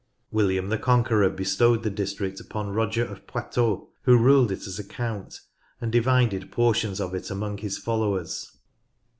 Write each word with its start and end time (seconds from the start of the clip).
William 0.31 0.69
the 0.69 0.79
Conqueror 0.79 1.29
bestowed 1.29 1.83
the 1.83 1.91
district 1.91 2.39
upon 2.39 2.71
Roger 2.71 3.05
of 3.05 3.27
Poitou, 3.27 3.85
who 4.01 4.17
ruled 4.17 4.51
it 4.51 4.65
as 4.65 4.79
a 4.79 4.83
count, 4.83 5.41
and 5.79 5.91
divided 5.91 6.51
portions 6.51 6.99
of 6.99 7.13
it 7.13 7.29
among 7.29 7.59
his 7.59 7.77
followers. 7.77 8.51